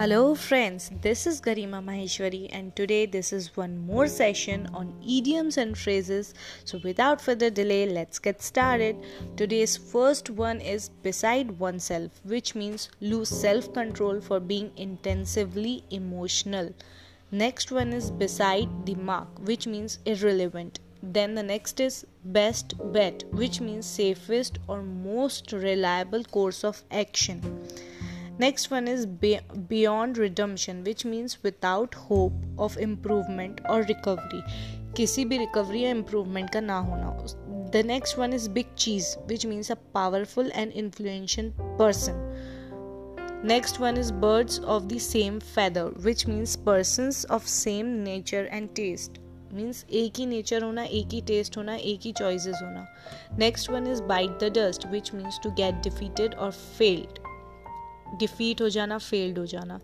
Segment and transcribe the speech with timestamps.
[0.00, 0.90] Hello, friends.
[1.02, 6.32] This is Garima Maheshwari, and today this is one more session on idioms and phrases.
[6.64, 8.96] So, without further delay, let's get started.
[9.36, 16.72] Today's first one is beside oneself, which means lose self control for being intensively emotional.
[17.30, 20.80] Next one is beside the mark, which means irrelevant.
[21.02, 27.42] Then the next is best bet, which means safest or most reliable course of action.
[28.39, 34.43] Next one is beyond redemption, which means without hope of improvement or recovery.
[34.97, 37.09] किसी भी recovery या improvement का ना होना
[37.71, 42.23] the next one is big cheese which means a powerful and influential person
[43.45, 48.71] next one is birds of the same feather which means persons of same nature and
[48.79, 49.19] taste
[49.53, 52.85] means एक ही nature होना एक ही test होना एक ही choices होना
[53.39, 57.19] next one is bite the dust which means to get defeated और फेल्ड
[58.19, 59.79] डिफीट हो जाना फेल्ड हो जाना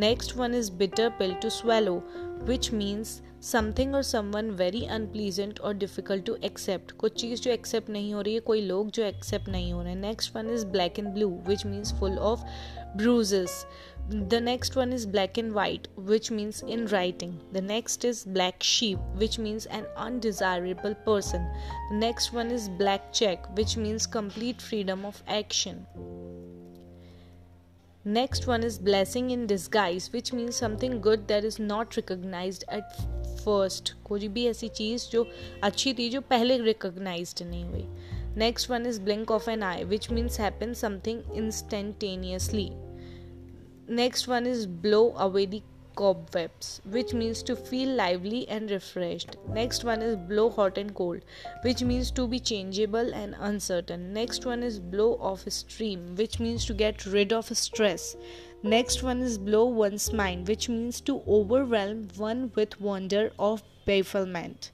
[0.00, 2.02] next one is bitter pill to swallow
[2.46, 7.90] which means something और समवन वेरी अनप्लीजेंट और डिफिकल्ट टू एक्सेप्ट कुछ चीज़ जो एक्सेप्ट
[7.90, 10.64] नहीं हो रही है कोई लोग जो एक्सेप्ट नहीं हो रहे हैं next one is
[10.72, 12.44] black and blue which means full of
[12.96, 13.66] bruises
[14.30, 18.62] the next one is black and white which means in writing the next is black
[18.62, 21.46] sheep which means an undesirable person
[21.90, 25.86] the next one is black check which means complete freedom of action
[28.08, 32.96] Next one is blessing in disguise, which means something good that is not recognized at
[33.44, 33.92] first.
[34.04, 35.26] कोई भी ऐसी चीज़ जो
[35.62, 37.86] अच्छी थी जो पहले recognized नहीं हुई
[38.36, 42.72] Next one is blink of an eye, which means happen something instantaneously.
[43.88, 45.62] Next one is blow away the
[45.95, 49.37] cobwebs, which means to feel lively and refreshed.
[49.49, 51.21] Next one is blow hot and cold,
[51.63, 54.13] which means to be changeable and uncertain.
[54.13, 58.15] Next one is blow off stream, which means to get rid of stress.
[58.63, 64.71] Next one is blow one's mind, which means to overwhelm one with wonder or bafflement.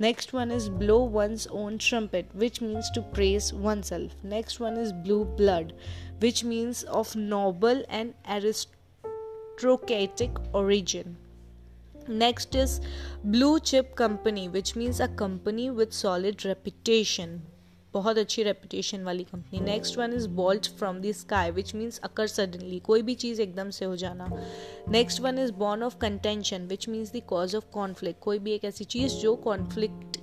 [0.00, 4.12] Next one is blow one's own trumpet, which means to praise oneself.
[4.22, 5.72] Next one is blue blood,
[6.20, 8.77] which means of noble and aristocratic
[9.58, 11.16] aristocratic origin.
[12.08, 12.80] Next is
[13.22, 17.40] blue chip company, which means a company with solid reputation.
[17.94, 22.26] बहुत अच्छी reputation वाली company next one is bolt from the sky which means occur
[22.26, 24.26] suddenly कोई भी चीज़ एकदम से हो जाना
[24.90, 28.64] next one is born of contention which means the cause of conflict कोई भी एक
[28.64, 30.17] ऐसी चीज़ जो कॉन्फ्लिक्ट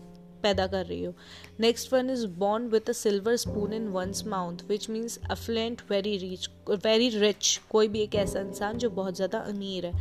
[0.45, 1.13] पैदा कर रही हो।
[1.59, 6.17] Next one is born with a silver spoon in one's mouth which means affluent very
[6.17, 6.49] rich
[6.85, 9.93] very rich कोई भी एक ऐसा इंसान जो बहुत ज़्यादा अमीर है।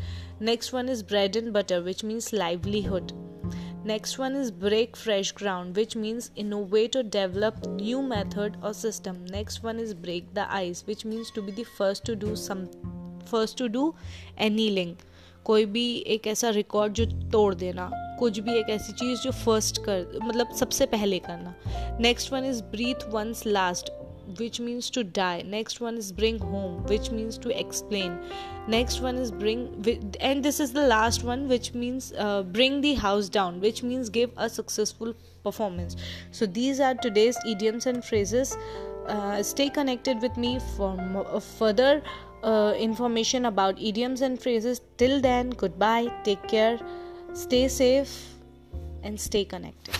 [0.42, 3.12] Next one is bread and butter which means livelihood
[3.86, 9.16] next one is break fresh ground which means innovate और डेवलप न्यू मैथड और system
[9.30, 12.64] next one is break the ice which means to be the first to do some
[13.30, 13.92] first to do
[14.38, 14.94] any
[15.44, 19.78] कोई भी एक ऐसा record जो तोड़ देना। कुछ भी एक ऐसी चीज़ जो फ़र्स्ट
[19.84, 21.54] कर मतलब सबसे पहले करना।
[22.00, 23.90] Next one is breathe one's last
[24.38, 28.18] which means to die next one is bring home which means to explain
[28.70, 29.88] next one is bring
[30.20, 34.34] end this is the last one which means bring the house down which means give
[34.38, 35.14] a successful
[35.44, 35.96] performance
[36.38, 38.56] so these are today's idioms and phrases
[39.48, 42.02] stay connected with me for further
[42.80, 46.78] information about idioms and phrases till then good bye take care
[47.34, 48.34] Stay safe
[49.02, 49.94] and stay connected.